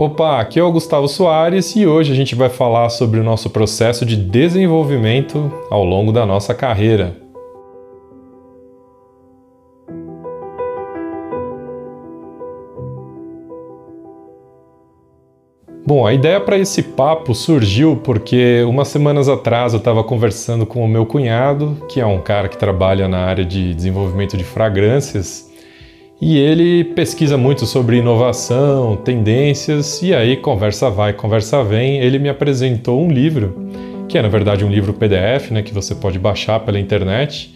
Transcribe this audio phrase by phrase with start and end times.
[0.00, 3.50] Opa, aqui é o Gustavo Soares e hoje a gente vai falar sobre o nosso
[3.50, 7.16] processo de desenvolvimento ao longo da nossa carreira.
[15.84, 20.84] Bom, a ideia para esse papo surgiu porque umas semanas atrás eu estava conversando com
[20.84, 25.47] o meu cunhado, que é um cara que trabalha na área de desenvolvimento de fragrâncias,
[26.20, 31.98] e ele pesquisa muito sobre inovação, tendências, e aí conversa vai, conversa vem.
[31.98, 33.70] Ele me apresentou um livro,
[34.08, 37.54] que é na verdade um livro PDF, né, que você pode baixar pela internet,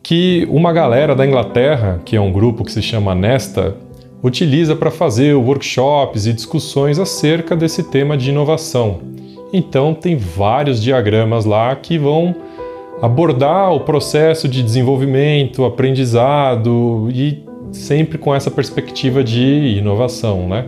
[0.00, 3.76] que uma galera da Inglaterra, que é um grupo que se chama Nesta,
[4.22, 9.00] utiliza para fazer workshops e discussões acerca desse tema de inovação.
[9.52, 12.34] Então tem vários diagramas lá que vão
[13.02, 20.66] abordar o processo de desenvolvimento, aprendizado e sempre com essa perspectiva de inovação, né?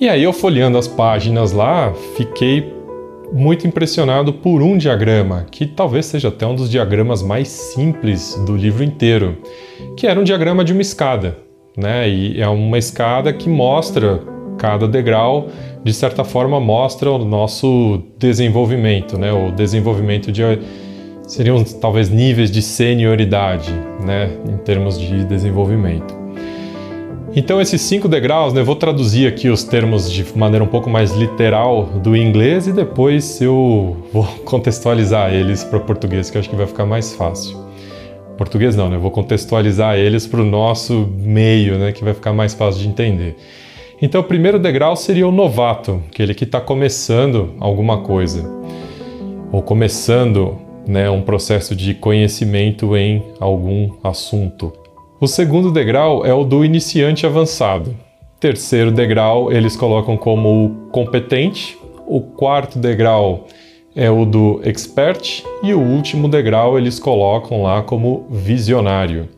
[0.00, 2.72] E aí eu folheando as páginas lá, fiquei
[3.32, 8.56] muito impressionado por um diagrama, que talvez seja até um dos diagramas mais simples do
[8.56, 9.38] livro inteiro,
[9.96, 11.38] que era um diagrama de uma escada,
[11.76, 12.08] né?
[12.08, 14.20] E é uma escada que mostra
[14.58, 15.48] cada degrau,
[15.82, 19.32] de certa forma mostra o nosso desenvolvimento, né?
[19.32, 20.42] O desenvolvimento de
[21.26, 23.72] seriam talvez níveis de senioridade,
[24.04, 26.14] né, em termos de desenvolvimento.
[27.36, 31.12] Então esses cinco degraus, né, vou traduzir aqui os termos de maneira um pouco mais
[31.12, 36.48] literal do inglês e depois eu vou contextualizar eles para o português, que eu acho
[36.48, 37.64] que vai ficar mais fácil.
[38.36, 38.96] Português não, né?
[38.96, 42.88] Eu vou contextualizar eles para o nosso meio, né, que vai ficar mais fácil de
[42.88, 43.36] entender.
[44.00, 48.48] Então o primeiro degrau seria o novato, aquele que está começando alguma coisa,
[49.50, 54.72] ou começando né, um processo de conhecimento em algum assunto.
[55.20, 57.96] O segundo degrau é o do iniciante avançado.
[58.40, 61.78] Terceiro degrau eles colocam como o competente.
[62.06, 63.46] O quarto degrau
[63.96, 69.28] é o do expert e o último degrau eles colocam lá como visionário.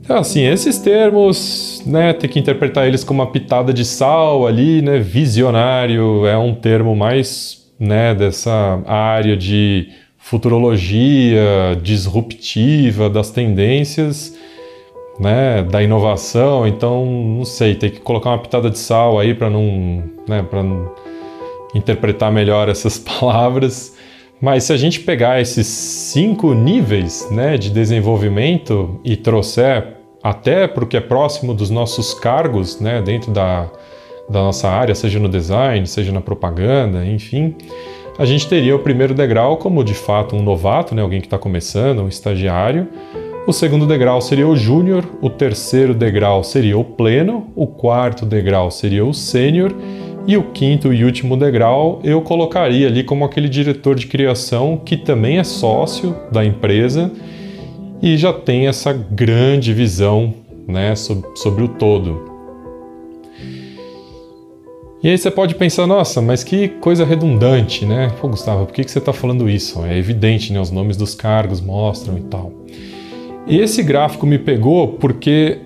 [0.00, 4.82] Então, assim, esses termos, né, tem que interpretar eles como uma pitada de sal ali,
[4.82, 4.98] né?
[4.98, 14.38] Visionário é um termo mais, né, dessa área de futurologia disruptiva das tendências,
[15.18, 16.64] né, da inovação.
[16.64, 20.62] Então, não sei, tem que colocar uma pitada de sal aí para não, né, para
[21.74, 23.96] interpretar melhor essas palavras.
[24.40, 30.84] Mas se a gente pegar esses cinco níveis né, de desenvolvimento e trouxer até para
[30.84, 33.68] o que é próximo dos nossos cargos né, dentro da,
[34.32, 37.54] da nossa área, seja no design, seja na propaganda, enfim,
[38.18, 41.38] a gente teria o primeiro degrau como de fato um novato, né, alguém que está
[41.38, 42.88] começando, um estagiário.
[43.46, 48.70] O segundo degrau seria o júnior, o terceiro degrau seria o pleno, o quarto degrau
[48.70, 49.74] seria o sênior
[50.26, 54.96] e o quinto e último degrau eu colocaria ali como aquele diretor de criação que
[54.96, 57.10] também é sócio da empresa
[58.00, 60.34] e já tem essa grande visão
[60.68, 62.31] né, sobre, sobre o todo.
[65.02, 68.12] E aí você pode pensar, nossa, mas que coisa redundante, né?
[68.20, 69.84] Pô, Gustavo, por que, que você está falando isso?
[69.84, 70.60] É evidente, né?
[70.60, 72.52] Os nomes dos cargos mostram e tal.
[73.48, 75.58] E esse gráfico me pegou porque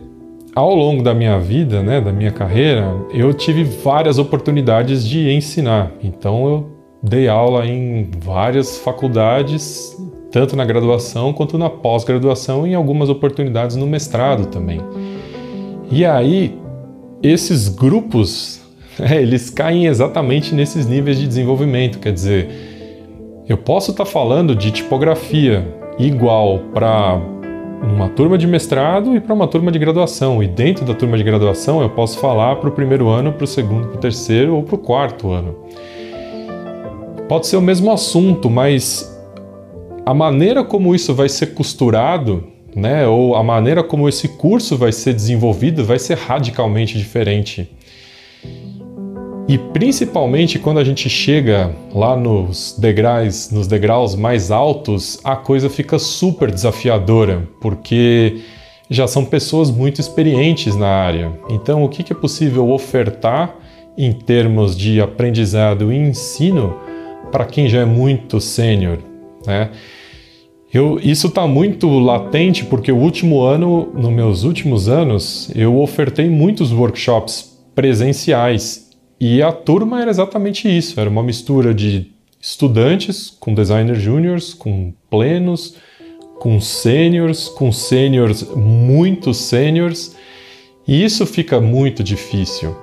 [0.55, 5.93] ao longo da minha vida, né, da minha carreira, eu tive várias oportunidades de ensinar.
[6.03, 6.71] Então eu
[7.03, 9.95] dei aula em várias faculdades,
[10.33, 14.81] tanto na graduação quanto na pós-graduação e em algumas oportunidades no mestrado também.
[15.91, 16.59] E aí
[17.23, 18.66] esses grupos
[19.01, 21.99] é, eles caem exatamente nesses níveis de desenvolvimento.
[21.99, 22.49] Quer dizer,
[23.49, 25.67] eu posso estar tá falando de tipografia
[25.99, 27.21] igual para
[27.83, 30.43] uma turma de mestrado e para uma turma de graduação.
[30.43, 33.47] E dentro da turma de graduação eu posso falar para o primeiro ano, para o
[33.47, 35.57] segundo, para o terceiro ou para o quarto ano.
[37.29, 39.13] Pode ser o mesmo assunto, mas
[40.05, 44.93] a maneira como isso vai ser costurado, né, ou a maneira como esse curso vai
[44.93, 47.69] ser desenvolvido vai ser radicalmente diferente.
[49.49, 55.71] E principalmente quando a gente chega lá nos degraus, nos degraus mais altos, a coisa
[55.71, 58.41] fica super desafiadora, porque
[58.91, 61.33] já são pessoas muito experientes na área.
[61.49, 63.55] Então, o que é possível ofertar
[63.97, 66.77] em termos de aprendizado e ensino
[67.31, 68.99] para quem já é muito sênior,
[69.47, 69.71] né?
[70.75, 76.29] Eu, isso está muito latente porque o último ano, nos meus últimos anos, eu ofertei
[76.29, 78.86] muitos workshops presenciais
[79.21, 82.11] e a turma era exatamente isso, era uma mistura de
[82.41, 85.75] estudantes com designers júniors, com plenos,
[86.39, 90.15] com sêniors, com sêniors muito sêniors,
[90.89, 92.77] E isso fica muito difícil.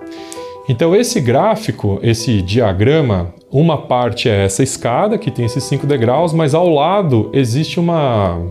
[0.67, 6.33] Então, esse gráfico, esse diagrama, uma parte é essa escada que tem esses cinco degraus,
[6.33, 8.41] mas ao lado existe uma,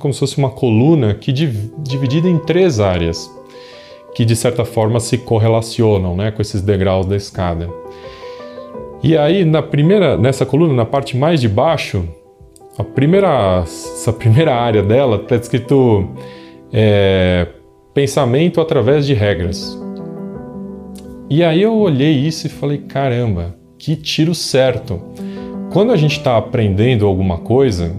[0.00, 3.30] como se fosse uma coluna que dividida em três áreas,
[4.16, 7.68] que de certa forma se correlacionam, né, com esses degraus da escada.
[9.02, 12.02] E aí na primeira, nessa coluna, na parte mais de baixo,
[12.78, 16.08] a primeira, essa primeira área dela está escrito
[16.72, 17.46] é,
[17.92, 19.78] pensamento através de regras.
[21.28, 24.98] E aí eu olhei isso e falei: caramba, que tiro certo!
[25.70, 27.94] Quando a gente está aprendendo alguma coisa,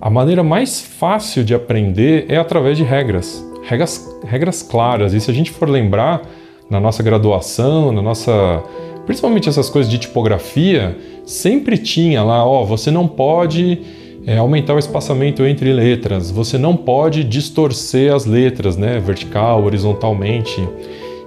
[0.00, 5.12] a maneira mais fácil de aprender é através de regras, regras, regras claras.
[5.12, 6.22] E se a gente for lembrar
[6.70, 8.62] na nossa graduação, na nossa,
[9.04, 13.78] principalmente essas coisas de tipografia, sempre tinha lá, ó, você não pode
[14.26, 20.66] é, aumentar o espaçamento entre letras, você não pode distorcer as letras, né, vertical, horizontalmente.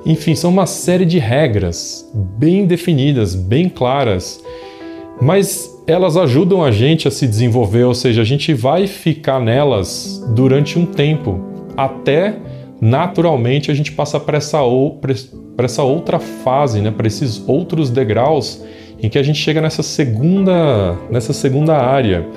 [0.04, 4.44] Enfim, são uma série de regras bem definidas, bem claras,
[5.22, 10.24] mas elas ajudam a gente a se desenvolver, ou seja, a gente vai ficar nelas
[10.36, 12.36] durante um tempo, até
[12.80, 14.60] naturalmente a gente passar para essa,
[15.56, 18.64] para essa outra fase, né, para esses outros degraus
[19.02, 22.28] em que a gente chega nessa segunda, nessa segunda área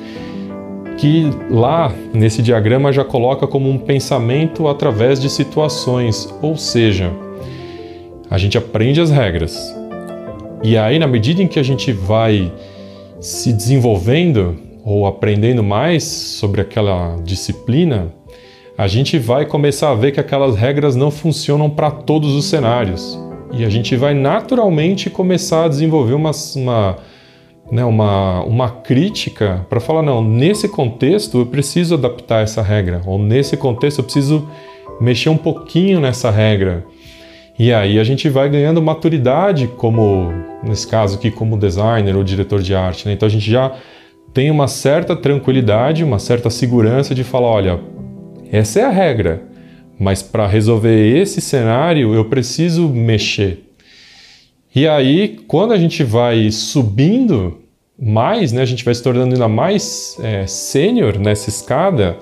[0.96, 7.10] que lá nesse diagrama já coloca como um pensamento através de situações, ou seja,
[8.30, 9.74] a gente aprende as regras.
[10.62, 12.50] E aí, na medida em que a gente vai
[13.20, 18.12] se desenvolvendo ou aprendendo mais sobre aquela disciplina,
[18.76, 23.18] a gente vai começar a ver que aquelas regras não funcionam para todos os cenários.
[23.52, 26.96] E a gente vai naturalmente começar a desenvolver uma, uma,
[27.70, 33.16] né, uma, uma crítica para falar: não, nesse contexto eu preciso adaptar essa regra, ou
[33.16, 34.48] nesse contexto eu preciso
[35.00, 36.84] mexer um pouquinho nessa regra.
[37.56, 40.32] E aí a gente vai ganhando maturidade como,
[40.64, 43.06] nesse caso aqui, como designer ou diretor de arte.
[43.06, 43.12] Né?
[43.12, 43.72] Então a gente já
[44.32, 47.80] tem uma certa tranquilidade, uma certa segurança de falar, olha,
[48.56, 49.42] essa é a regra,
[49.98, 53.64] mas para resolver esse cenário eu preciso mexer.
[54.74, 57.58] E aí, quando a gente vai subindo
[58.00, 62.16] mais, né, a gente vai se tornando ainda mais é, sênior nessa escada,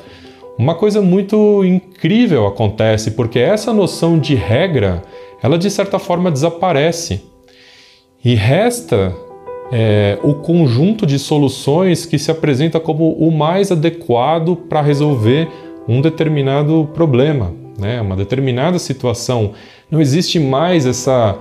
[0.59, 5.03] uma coisa muito incrível acontece, porque essa noção de regra
[5.43, 7.23] ela de certa forma desaparece
[8.25, 9.15] e resta
[9.73, 15.49] é, o conjunto de soluções que se apresenta como o mais adequado para resolver
[15.89, 18.01] um determinado problema, né?
[18.01, 19.53] uma determinada situação.
[19.91, 21.39] Não existe mais essa,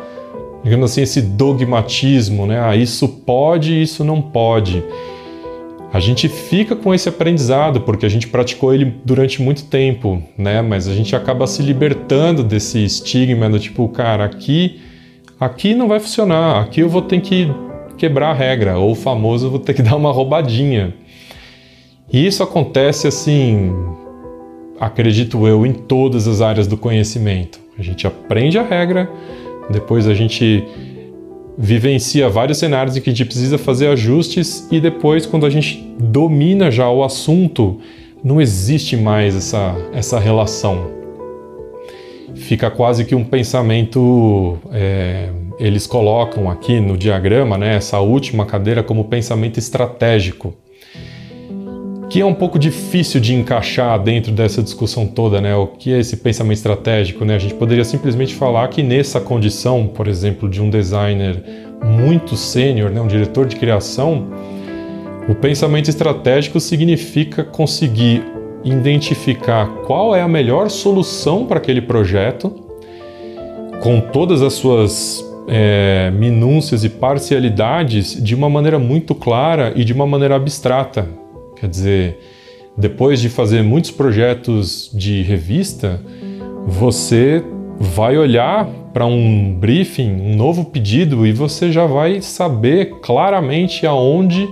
[0.64, 2.60] digamos assim, esse dogmatismo, né?
[2.62, 4.84] Ah, isso pode, isso não pode.
[5.94, 10.62] A gente fica com esse aprendizado porque a gente praticou ele durante muito tempo, né?
[10.62, 14.80] Mas a gente acaba se libertando desse estigma do tipo, cara, aqui,
[15.38, 17.52] aqui não vai funcionar, aqui eu vou ter que
[17.98, 20.94] quebrar a regra, ou o famoso vou ter que dar uma roubadinha.
[22.12, 23.74] E isso acontece assim,
[24.81, 27.60] acredito eu, em todas as áreas do conhecimento.
[27.78, 29.07] A gente aprende a regra,
[29.69, 30.63] depois a gente
[31.56, 35.88] vivencia vários cenários em que a gente precisa fazer ajustes e depois, quando a gente
[36.00, 37.80] domina já o assunto,
[38.24, 40.89] não existe mais essa, essa relação.
[42.33, 44.57] Fica quase que um pensamento.
[44.72, 50.56] É, eles colocam aqui no diagrama né, essa última cadeira como pensamento estratégico
[52.11, 55.56] que é um pouco difícil de encaixar dentro dessa discussão toda, né?
[55.56, 57.35] O que é esse pensamento estratégico, né?
[57.35, 61.41] A gente poderia simplesmente falar que nessa condição, por exemplo, de um designer
[61.81, 64.27] muito sênior, né, um diretor de criação,
[65.30, 68.23] o pensamento estratégico significa conseguir
[68.61, 72.53] identificar qual é a melhor solução para aquele projeto,
[73.81, 79.94] com todas as suas é, minúcias e parcialidades, de uma maneira muito clara e de
[79.94, 81.20] uma maneira abstrata.
[81.61, 82.19] Quer dizer,
[82.75, 86.01] depois de fazer muitos projetos de revista,
[86.65, 87.44] você
[87.80, 94.49] vai olhar para um briefing, um novo pedido e você já vai saber claramente aonde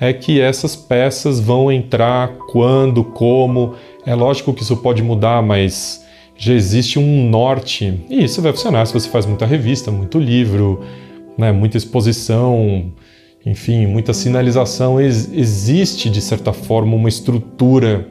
[0.00, 3.76] é que essas peças vão entrar, quando, como.
[4.04, 6.04] É lógico que isso pode mudar, mas
[6.36, 8.04] já existe um norte.
[8.10, 10.80] E isso vai funcionar se você faz muita revista, muito livro,
[11.38, 12.90] né, muita exposição,
[13.44, 18.08] enfim, muita sinalização, ex existe de certa forma uma estrutura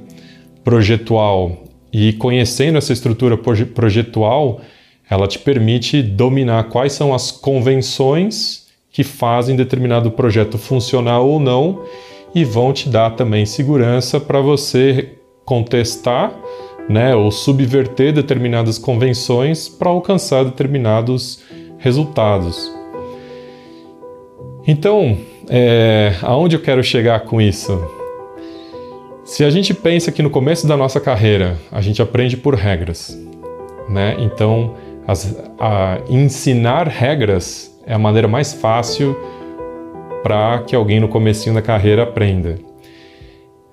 [0.64, 4.62] projetual e conhecendo essa estrutura projetual,
[5.10, 11.84] ela te permite dominar quais são as convenções que fazem determinado projeto funcionar ou não
[12.34, 16.34] e vão te dar também segurança para você contestar
[16.90, 21.42] né, ou subverter determinadas convenções para alcançar determinados
[21.78, 22.81] resultados.
[24.68, 25.18] Então,
[25.50, 27.80] é, aonde eu quero chegar com isso?
[29.24, 33.18] Se a gente pensa que no começo da nossa carreira a gente aprende por regras,
[33.90, 34.16] né?
[34.20, 34.76] Então,
[35.08, 39.18] as, a, ensinar regras é a maneira mais fácil
[40.22, 42.60] para que alguém no comecinho da carreira aprenda.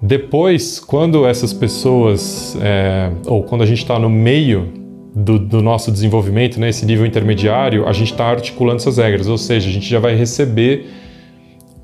[0.01, 4.73] Depois, quando essas pessoas, é, ou quando a gente está no meio
[5.19, 9.37] do, do, nosso desenvolvimento, nesse né, nível intermediário, a gente está articulando essas regras, ou
[9.37, 10.87] seja, a gente já vai receber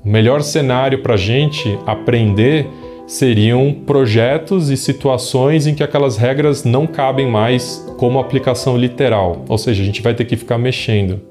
[0.03, 2.67] o melhor cenário para a gente aprender
[3.05, 9.57] seriam projetos e situações em que aquelas regras não cabem mais como aplicação literal, ou
[9.57, 11.21] seja, a gente vai ter que ficar mexendo.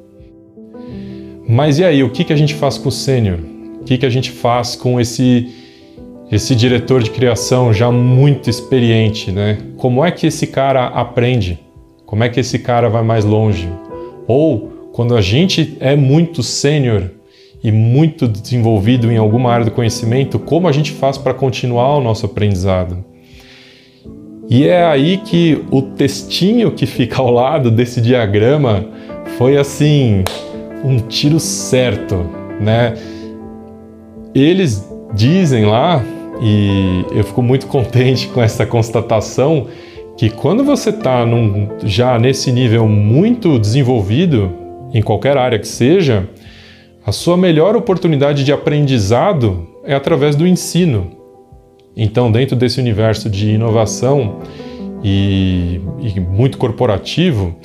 [1.48, 3.38] Mas e aí, o que, que a gente faz com o sênior?
[3.80, 5.48] O que, que a gente faz com esse
[6.32, 9.58] esse diretor de criação já muito experiente, né?
[9.76, 11.63] Como é que esse cara aprende?
[12.06, 13.68] Como é que esse cara vai mais longe?
[14.26, 17.10] Ou quando a gente é muito sênior
[17.62, 22.00] e muito desenvolvido em alguma área do conhecimento, como a gente faz para continuar o
[22.00, 23.04] nosso aprendizado?
[24.48, 28.84] E é aí que o textinho que fica ao lado desse diagrama
[29.38, 30.22] foi assim
[30.84, 32.26] um tiro certo,
[32.60, 32.94] né?
[34.34, 36.04] Eles dizem lá,
[36.42, 39.68] e eu fico muito contente com essa constatação,
[40.16, 41.24] que quando você está
[41.82, 44.52] já nesse nível muito desenvolvido,
[44.92, 46.28] em qualquer área que seja,
[47.04, 51.10] a sua melhor oportunidade de aprendizado é através do ensino.
[51.96, 54.38] Então, dentro desse universo de inovação
[55.02, 57.56] e, e muito corporativo,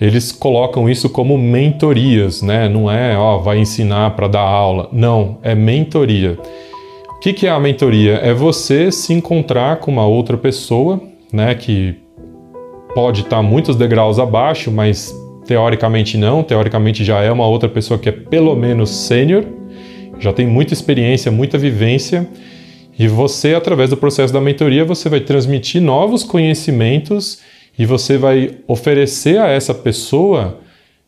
[0.00, 2.68] eles colocam isso como mentorias, né?
[2.68, 4.88] Não é, ó, vai ensinar para dar aula.
[4.90, 6.38] Não, é mentoria.
[7.16, 8.14] O que, que é a mentoria?
[8.14, 11.00] É você se encontrar com uma outra pessoa,
[11.32, 11.54] né?
[11.54, 11.96] Que
[12.94, 15.14] pode estar muitos degraus abaixo, mas
[15.46, 16.42] teoricamente não.
[16.42, 19.44] Teoricamente já é uma outra pessoa que é pelo menos sênior,
[20.18, 22.28] já tem muita experiência, muita vivência.
[22.98, 27.40] E você, através do processo da mentoria, você vai transmitir novos conhecimentos
[27.78, 30.60] e você vai oferecer a essa pessoa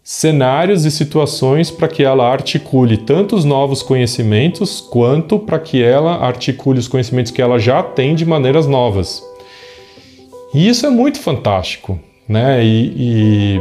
[0.02, 6.16] cenários e situações para que ela articule tanto os novos conhecimentos quanto para que ela
[6.16, 9.22] articule os conhecimentos que ela já tem de maneiras novas.
[10.54, 12.64] E isso é muito fantástico, né?
[12.64, 13.60] E, e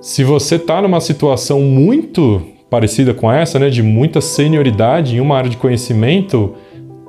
[0.00, 5.36] se você está numa situação muito parecida com essa, né, de muita senioridade em uma
[5.36, 6.54] área de conhecimento,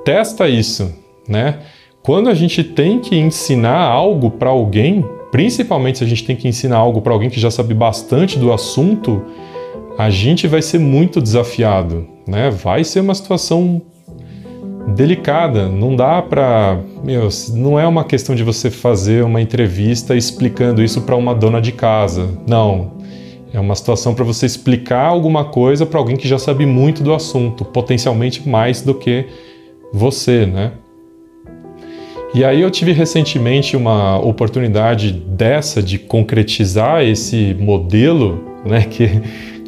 [0.04, 0.94] testa isso,
[1.28, 1.60] né?
[2.02, 6.48] Quando a gente tem que ensinar algo para alguém, principalmente se a gente tem que
[6.48, 9.22] ensinar algo para alguém que já sabe bastante do assunto,
[9.98, 12.50] a gente vai ser muito desafiado, né?
[12.50, 13.82] Vai ser uma situação
[14.88, 20.82] delicada, não dá para, meu, não é uma questão de você fazer uma entrevista explicando
[20.82, 22.28] isso para uma dona de casa.
[22.46, 22.98] Não.
[23.52, 27.12] É uma situação para você explicar alguma coisa para alguém que já sabe muito do
[27.12, 29.26] assunto, potencialmente mais do que
[29.92, 30.72] você, né?
[32.32, 39.20] E aí eu tive recentemente uma oportunidade dessa de concretizar esse modelo, né, que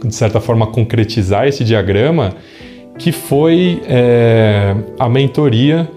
[0.07, 2.37] de certa forma concretizar esse diagrama,
[2.99, 5.91] que foi é, a mentoria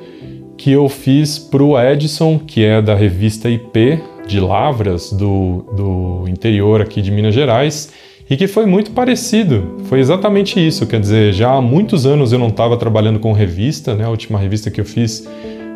[0.58, 6.25] que eu fiz para o Edson, que é da revista IP de Lavras do, do
[6.28, 7.92] interior aqui de Minas Gerais,
[8.30, 9.75] e que foi muito parecido.
[9.86, 13.94] Foi exatamente isso, quer dizer, já há muitos anos eu não estava trabalhando com revista,
[13.94, 14.06] né?
[14.06, 15.28] A última revista que eu fiz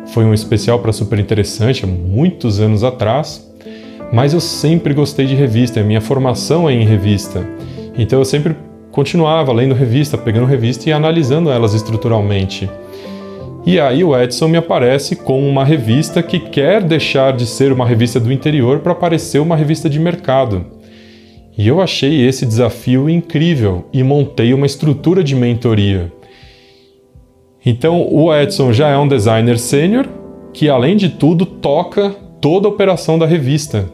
[0.06, 3.48] foi um especial para super interessante, há muitos anos atrás,
[4.12, 7.46] mas eu sempre gostei de revista, a minha formação é em revista.
[7.96, 8.56] Então eu sempre
[8.90, 12.68] continuava lendo revista, pegando revista e analisando elas estruturalmente.
[13.64, 17.86] E aí o Edson me aparece com uma revista que quer deixar de ser uma
[17.86, 20.64] revista do interior para parecer uma revista de mercado.
[21.56, 26.10] E eu achei esse desafio incrível e montei uma estrutura de mentoria.
[27.64, 30.08] Então, o Edson já é um designer sênior
[30.54, 33.86] que, além de tudo, toca toda a operação da revista.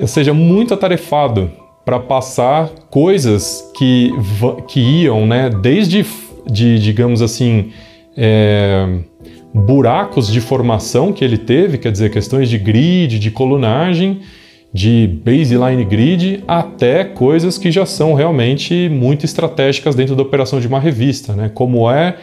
[0.00, 1.50] Ou seja, muito atarefado
[1.88, 4.12] para passar coisas que,
[4.68, 6.04] que iam, né, desde,
[6.46, 7.70] de, digamos assim,
[8.14, 8.98] é,
[9.54, 14.20] buracos de formação que ele teve, quer dizer, questões de grid, de colunagem,
[14.70, 20.66] de baseline grid até coisas que já são realmente muito estratégicas dentro da operação de
[20.66, 21.50] uma revista, né?
[21.54, 22.16] Como é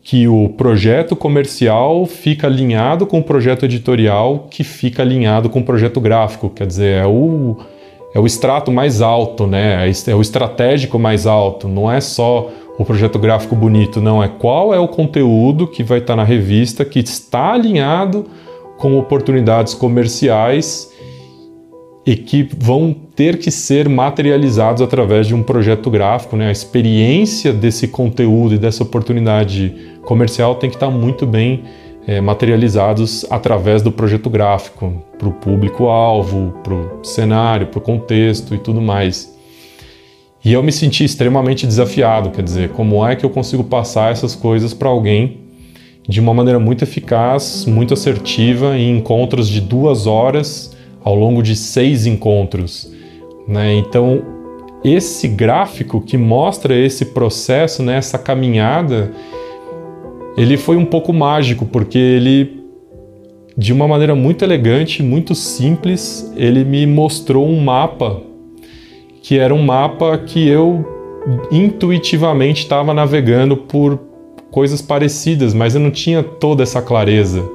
[0.00, 5.64] que o projeto comercial fica alinhado com o projeto editorial, que fica alinhado com o
[5.64, 7.56] projeto gráfico, quer dizer, é o,
[8.14, 9.88] é o extrato mais alto, né?
[9.88, 14.28] É, é o estratégico mais alto, não é só o projeto gráfico bonito não é
[14.28, 18.24] qual é o conteúdo que vai estar na revista que está alinhado
[18.78, 20.90] com oportunidades comerciais
[22.04, 26.36] e que vão ter que ser materializados através de um projeto gráfico.
[26.36, 26.48] Né?
[26.48, 31.62] A experiência desse conteúdo e dessa oportunidade comercial tem que estar muito bem
[32.06, 38.54] é, materializados através do projeto gráfico, para o público-alvo, para o cenário, para o contexto
[38.54, 39.32] e tudo mais.
[40.44, 44.34] E eu me senti extremamente desafiado, quer dizer, como é que eu consigo passar essas
[44.34, 45.38] coisas para alguém
[46.08, 51.54] de uma maneira muito eficaz, muito assertiva, em encontros de duas horas ao longo de
[51.54, 52.90] seis encontros.
[53.46, 53.74] Né?
[53.74, 54.22] Então,
[54.84, 59.12] esse gráfico que mostra esse processo, né, essa caminhada,
[60.36, 62.64] ele foi um pouco mágico, porque ele,
[63.56, 68.20] de uma maneira muito elegante, muito simples, ele me mostrou um mapa,
[69.22, 70.84] que era um mapa que eu
[71.50, 73.98] intuitivamente estava navegando por
[74.50, 77.48] coisas parecidas, mas eu não tinha toda essa clareza.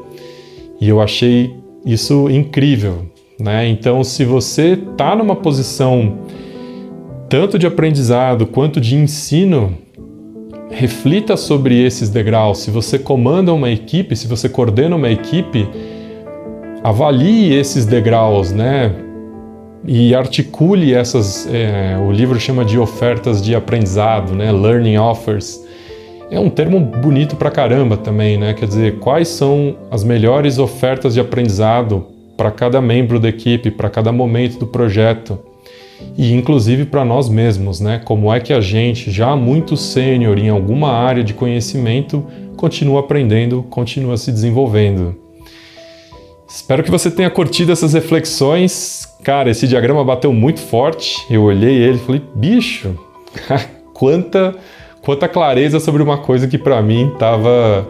[0.79, 1.55] E eu achei
[1.86, 3.05] isso incrível.
[3.39, 3.67] Né?
[3.67, 6.17] Então, se você está numa posição
[7.29, 9.77] tanto de aprendizado quanto de ensino,
[10.69, 12.59] reflita sobre esses degraus.
[12.59, 15.67] Se você comanda uma equipe, se você coordena uma equipe,
[16.83, 18.93] avalie esses degraus, né?
[19.86, 21.47] E articule essas.
[21.51, 24.51] É, o livro chama de ofertas de aprendizado, né?
[24.51, 25.65] Learning offers.
[26.29, 28.53] É um termo bonito pra caramba também, né?
[28.53, 32.05] Quer dizer, quais são as melhores ofertas de aprendizado
[32.36, 35.39] para cada membro da equipe, para cada momento do projeto
[36.17, 38.01] e inclusive para nós mesmos, né?
[38.03, 42.25] Como é que a gente, já muito sênior em alguma área de conhecimento,
[42.55, 45.15] continua aprendendo, continua se desenvolvendo.
[46.47, 49.05] Espero que você tenha curtido essas reflexões.
[49.23, 51.17] Cara, esse diagrama bateu muito forte.
[51.29, 52.97] Eu olhei ele e falei: "Bicho,
[53.93, 54.55] quanta
[55.01, 57.87] quanta clareza sobre uma coisa que para mim estava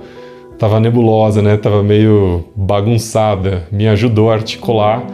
[0.57, 1.55] tava nebulosa, né?
[1.55, 3.67] Tava meio bagunçada.
[3.71, 5.05] Me ajudou a articular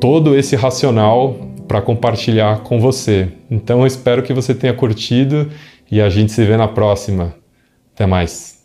[0.00, 1.36] todo esse racional
[1.68, 3.28] para compartilhar com você.
[3.50, 5.52] Então eu espero que você tenha curtido
[5.90, 7.34] e a gente se vê na próxima.
[7.94, 8.57] Até mais.